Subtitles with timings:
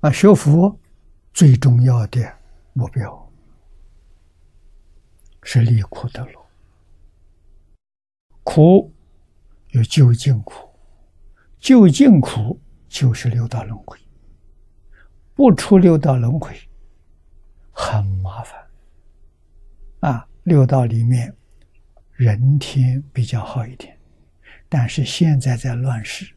[0.00, 0.78] 啊，学佛
[1.32, 2.20] 最重要的
[2.74, 3.32] 目标
[5.42, 6.46] 是离苦得乐。
[8.44, 8.94] 苦
[9.70, 10.68] 有究竟苦，
[11.58, 13.98] 究竟苦就是六道轮回。
[15.34, 16.56] 不出六道轮回
[17.72, 18.66] 很麻烦。
[20.00, 21.34] 啊，六道里面
[22.12, 23.98] 人天比较好一点，
[24.68, 26.32] 但是现在在乱世，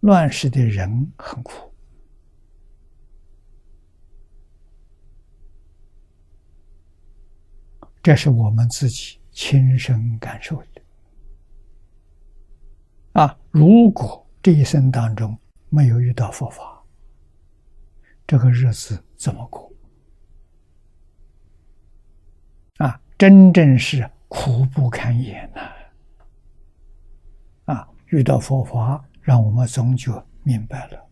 [0.00, 1.71] 乱世的人很苦。
[8.02, 10.82] 这是我们自己亲身感受的。
[13.12, 15.38] 啊，如果这一生当中
[15.68, 16.82] 没有遇到佛法，
[18.26, 19.72] 这个日子怎么过？
[22.78, 25.60] 啊，真正是苦不堪言呐！
[27.72, 31.08] 啊，遇到佛法，让我们终究明白了。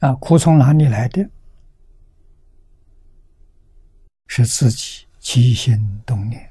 [0.00, 1.28] 啊，苦从哪里来的？
[4.34, 6.50] 是自己起心动念、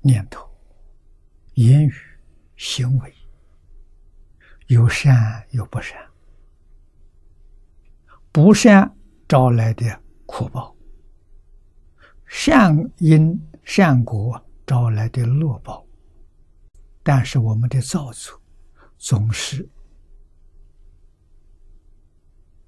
[0.00, 0.48] 念头、
[1.54, 1.92] 言语、
[2.56, 3.12] 行为，
[4.68, 5.98] 有善有不善，
[8.30, 10.72] 不善招来的苦报，
[12.24, 15.84] 善因善果招来的乐报。
[17.02, 18.40] 但是我们的造作
[18.98, 19.68] 总是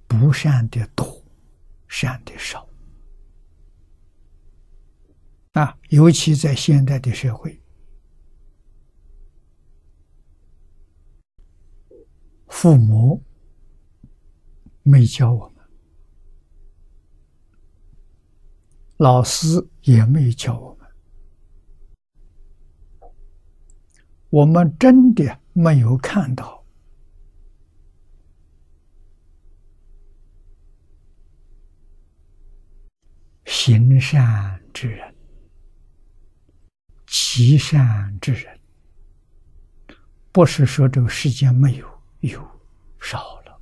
[0.08, 1.24] 不善的多。
[1.90, 2.66] 善的少
[5.54, 7.60] 啊，尤其在现代的社会，
[12.46, 13.20] 父母
[14.84, 15.68] 没教我们，
[18.98, 20.88] 老师也没教我们，
[24.28, 26.59] 我们真的没有看到。
[33.52, 35.12] 行善之人，
[37.04, 38.60] 积善之人，
[40.30, 42.48] 不是说这个世间没有，有
[43.00, 43.60] 少了。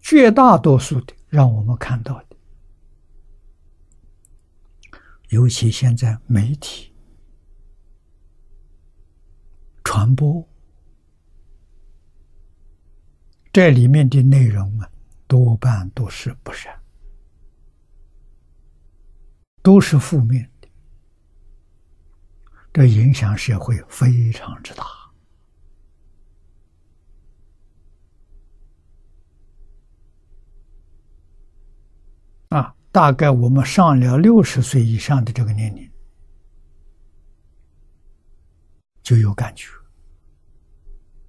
[0.00, 2.36] 绝大多数的，让我们看到的，
[5.28, 6.90] 尤其现在媒体
[9.84, 10.48] 传播，
[13.52, 14.90] 这里面的内容啊，
[15.26, 16.79] 多半都是不善。
[19.62, 20.68] 都是负面的，
[22.72, 24.84] 这影响社会非常之大。
[32.48, 35.88] 啊，大概我们上了六十岁以上的这个年龄，
[39.02, 39.68] 就有感觉。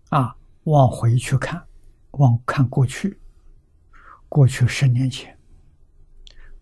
[0.09, 1.67] 啊，往回去看，
[2.11, 3.19] 往看过去，
[4.29, 5.37] 过去十年前。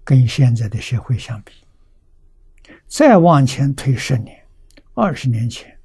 [0.10, 1.54] 跟现在的社会相比，
[2.88, 4.44] 再往前推十年、
[4.96, 5.80] 二十年前，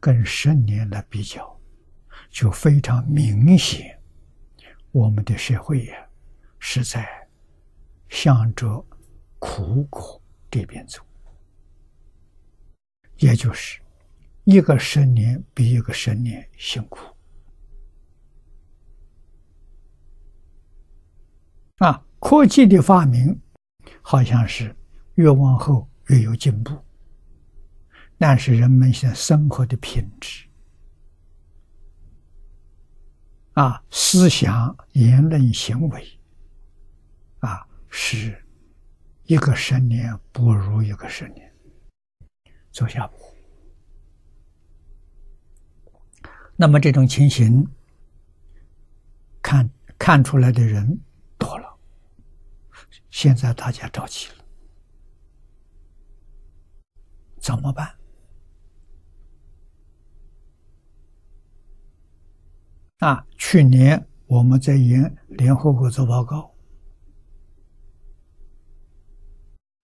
[0.00, 1.60] 跟十年来比较，
[2.30, 4.00] 就非常明显，
[4.90, 6.08] 我们的社会呀
[6.58, 7.06] 是在
[8.08, 8.82] 向着
[9.38, 10.18] 苦果
[10.50, 11.02] 这边走，
[13.18, 13.82] 也就是
[14.44, 17.00] 一个十年比一个十年辛苦
[21.80, 22.02] 啊！
[22.18, 23.38] 科技的发明。
[24.10, 24.74] 好像是
[25.16, 26.74] 越往后越有进步，
[28.16, 30.48] 但是人们现在生活的品质
[33.52, 36.18] 啊，思想、言论、行为
[37.40, 38.42] 啊，是
[39.24, 41.52] 一个十年不如一个十年，
[42.70, 43.18] 走下坡。
[46.56, 47.62] 那么这种情形，
[49.42, 49.68] 看
[49.98, 50.98] 看出来的人。
[53.20, 54.44] 现在大家着急了，
[57.40, 57.98] 怎么办？
[62.98, 66.54] 啊，去年我们在研联合国做报告，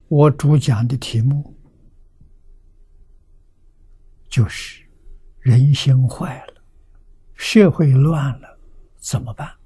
[0.10, 1.56] 我主讲的题目
[4.28, 4.86] 就是
[5.40, 6.62] 人心坏了，
[7.36, 8.60] 社会乱了，
[8.98, 9.63] 怎么办？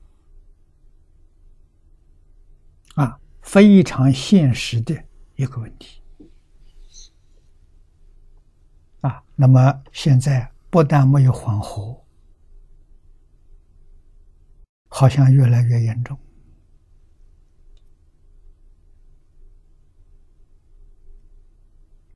[3.48, 4.94] 非常现实的
[5.38, 6.02] 一个问题
[9.00, 9.24] 啊！
[9.38, 11.98] 那么现在不但没有缓和，
[14.90, 16.20] 好像越来越严重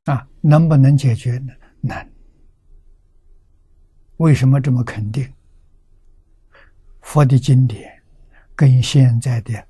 [0.03, 0.27] 啊！
[0.41, 1.53] 能不能解决呢？
[1.79, 2.11] 难。
[4.17, 5.33] 为什么这么肯定？
[6.99, 8.03] 佛的经典
[8.53, 9.65] 跟现在的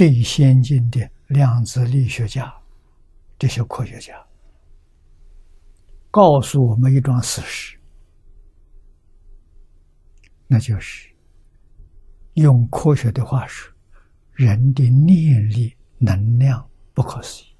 [0.00, 2.50] 最先进的量子力学家
[3.38, 4.14] 这些科学家
[6.10, 7.78] 告诉我们一桩事实，
[10.46, 11.10] 那就是
[12.32, 13.70] 用科学的话说，
[14.32, 17.54] 人的念力能量不可思议。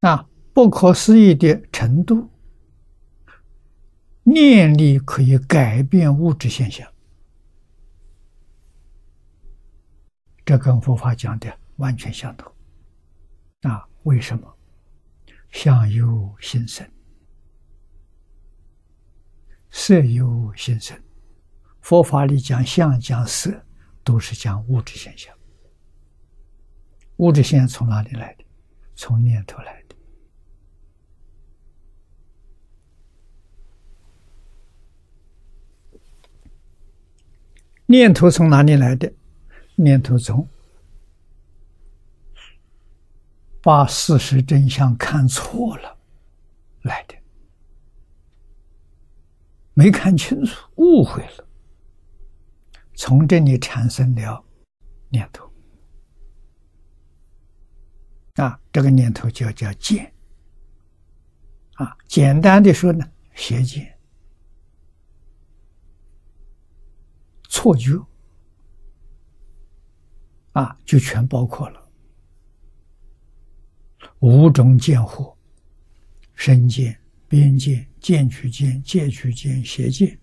[0.00, 0.20] 那
[0.52, 2.28] 不可思议的程度，
[4.24, 6.92] 念力可以改变物质现象，
[10.48, 12.50] 这跟佛法讲的完全相同。
[13.60, 14.58] 啊，为什么？
[15.50, 16.90] 相由心生，
[19.68, 20.98] 色由心生。
[21.82, 23.62] 佛法里讲相、讲色，
[24.02, 25.36] 都是讲物质现象。
[27.18, 28.44] 物质现象从哪里来的？
[28.94, 29.96] 从念头来的。
[37.84, 39.12] 念头从哪里来的？
[39.80, 40.46] 念头中
[43.62, 45.96] 把事实真相看错了
[46.82, 47.14] 来的，
[49.74, 51.46] 没看清楚，误会了，
[52.94, 54.44] 从这里产生了
[55.10, 55.48] 念头。
[58.34, 60.12] 啊，这个念头就叫见。
[61.74, 63.96] 啊，简单的说呢，邪见。
[67.48, 67.92] 错觉
[70.58, 71.88] 啊，就全包括了
[74.18, 75.32] 五种见惑：
[76.34, 80.18] 身见、边见、见取见、戒取见、邪见，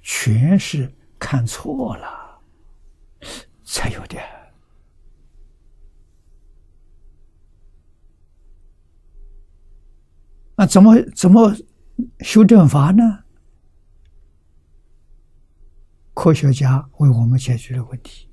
[0.00, 2.40] 全是看错了
[3.64, 4.16] 才有的。
[10.54, 11.52] 那怎么怎么
[12.20, 13.24] 修正法呢？
[16.14, 18.28] 科学家为我们解决了问题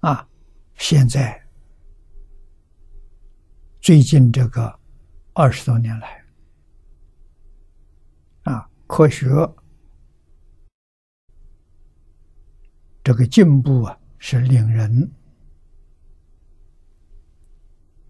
[0.00, 0.28] 啊！
[0.76, 1.40] 现在
[3.80, 4.78] 最近这个
[5.32, 6.24] 二十多年来
[8.42, 9.26] 啊，科学
[13.02, 15.10] 这个进步啊，是令人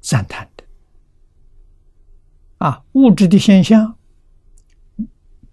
[0.00, 0.64] 赞叹的。
[2.58, 3.98] 啊，物质的现象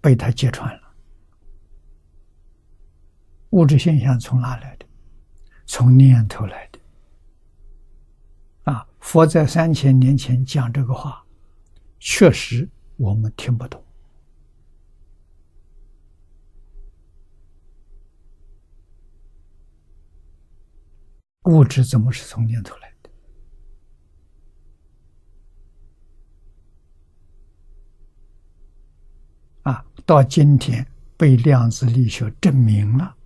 [0.00, 0.94] 被他揭穿了。
[3.50, 4.86] 物质现象从哪来的？
[5.66, 6.71] 从念头来的。
[9.02, 11.22] 佛在三千年前讲这个话，
[11.98, 12.66] 确实
[12.96, 13.84] 我们听不懂。
[21.44, 23.10] 物质怎么是从念头来的？
[29.64, 33.16] 啊，到今天被量子力学证明了，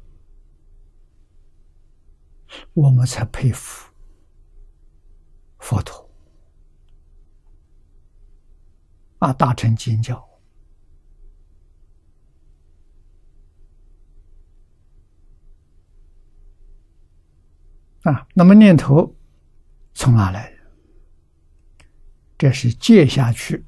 [2.73, 3.93] 我们才佩服
[5.66, 6.08] 佛陀
[9.18, 10.24] 啊，大乘经教
[18.02, 18.28] 啊。
[18.32, 19.12] 那么念头
[19.92, 21.87] 从哪来的？
[22.38, 23.64] 这是接下去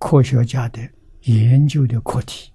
[0.00, 0.80] 科学家的。
[1.22, 2.52] 研究的课题，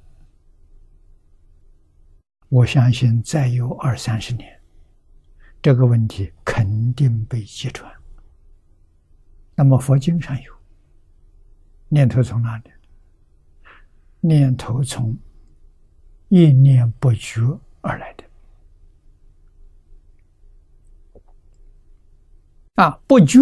[2.49, 4.61] 我相信再有二三十年，
[5.61, 8.02] 这个问题肯定被揭穿。
[9.55, 10.53] 那么佛经上有
[11.89, 12.71] 念头从哪里？
[14.19, 15.17] 念头从
[16.29, 17.41] 一念不觉
[17.81, 18.23] 而来的。
[22.75, 23.39] 啊，不觉。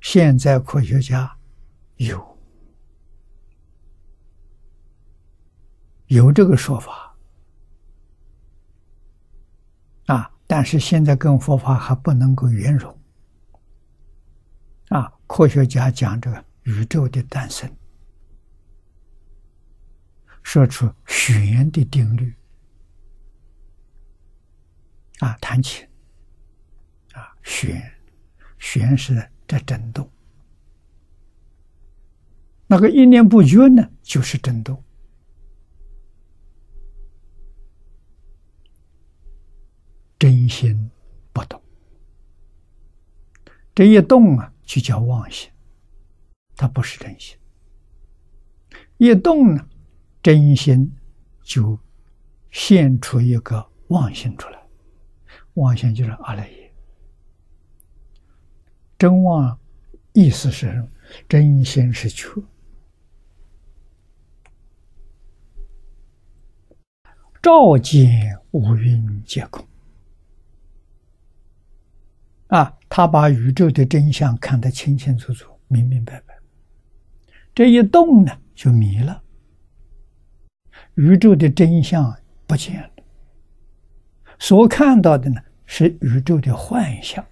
[0.00, 1.36] 现在科学家
[1.96, 2.38] 有
[6.06, 7.16] 有这个说法
[10.06, 12.98] 啊，但是现在跟佛法还不能够圆融
[14.88, 15.12] 啊。
[15.26, 17.70] 科学家讲这个宇宙的诞生，
[20.42, 22.34] 说出弦的定律
[25.20, 25.86] 啊，弹琴
[27.12, 27.92] 啊，弦
[28.58, 29.26] 弦是。
[29.46, 30.10] 在震动，
[32.66, 34.82] 那个一念不觉呢，就是震动。
[43.74, 45.50] 这一动啊，就叫妄心，
[46.54, 47.36] 它不是真心。
[48.98, 49.68] 一动呢，
[50.22, 50.94] 真心
[51.42, 51.78] 就
[52.52, 54.62] 现出一个妄心出来，
[55.54, 56.72] 妄想就是阿赖耶。
[58.96, 59.58] 真妄
[60.12, 60.88] 意思是
[61.28, 62.30] 真心是缺，
[67.42, 69.66] 照见五蕴皆空。
[72.46, 76.38] 啊，他把宇宙的真相看得清清楚楚、明明白白。
[77.52, 79.20] 这一动呢，就迷了。
[80.94, 82.90] 宇宙的真相不见了，
[84.38, 87.26] 所看到的呢，是宇宙的幻象、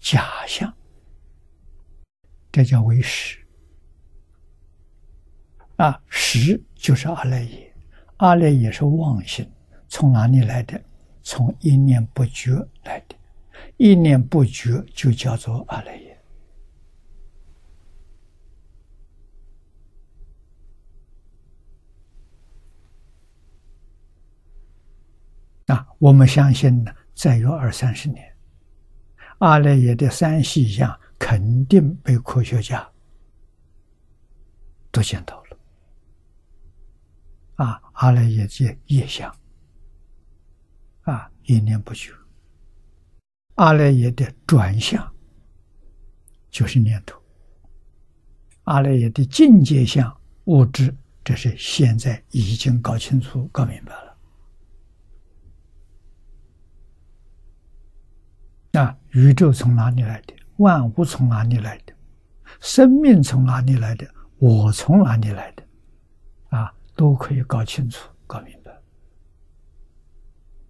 [0.00, 0.74] 假象。
[2.50, 3.38] 这叫为实。
[5.76, 7.72] 啊，实就是阿赖耶，
[8.16, 9.48] 阿赖耶是妄心，
[9.86, 10.82] 从哪里来的？
[11.22, 12.50] 从一念不觉
[12.82, 13.14] 来的。
[13.80, 16.22] 一念不觉，就叫做阿赖耶。
[25.68, 28.36] 啊，我们相信呢，再有二三十年，
[29.38, 32.86] 阿赖耶的三细相肯定被科学家
[34.90, 35.58] 都见到了。
[37.54, 39.34] 啊，阿赖耶界业相，
[41.04, 42.12] 啊，一念不绝。
[43.60, 45.06] 阿赖耶的转向
[46.50, 47.20] 就是念头，
[48.64, 54.16] 阿赖耶的境界相物质，这是现在已经搞清楚、搞明白了。
[58.72, 60.32] 那宇宙从哪里来的？
[60.56, 61.92] 万物从哪里来的？
[62.60, 64.08] 生命从哪里来的？
[64.38, 65.62] 我从哪里来的？
[66.48, 68.59] 啊，都可以搞清楚、搞明白。